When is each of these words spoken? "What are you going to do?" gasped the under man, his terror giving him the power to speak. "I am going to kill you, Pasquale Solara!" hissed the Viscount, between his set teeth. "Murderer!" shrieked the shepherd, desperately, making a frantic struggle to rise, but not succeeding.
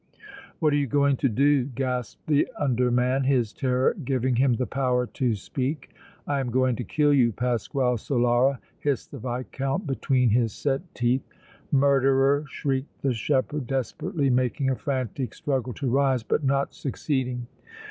"What 0.57 0.73
are 0.73 0.77
you 0.77 0.87
going 0.87 1.15
to 1.17 1.29
do?" 1.29 1.65
gasped 1.65 2.25
the 2.25 2.47
under 2.59 2.89
man, 2.89 3.23
his 3.25 3.53
terror 3.53 3.95
giving 4.03 4.37
him 4.37 4.53
the 4.53 4.65
power 4.65 5.05
to 5.05 5.35
speak. 5.35 5.91
"I 6.25 6.39
am 6.39 6.49
going 6.49 6.75
to 6.77 6.83
kill 6.83 7.13
you, 7.13 7.31
Pasquale 7.31 7.97
Solara!" 7.97 8.57
hissed 8.79 9.11
the 9.11 9.19
Viscount, 9.19 9.85
between 9.85 10.31
his 10.31 10.53
set 10.53 10.81
teeth. 10.95 11.21
"Murderer!" 11.71 12.45
shrieked 12.47 13.03
the 13.03 13.13
shepherd, 13.13 13.67
desperately, 13.67 14.31
making 14.31 14.71
a 14.71 14.75
frantic 14.75 15.35
struggle 15.35 15.73
to 15.73 15.87
rise, 15.87 16.23
but 16.23 16.43
not 16.43 16.73
succeeding. 16.73 17.45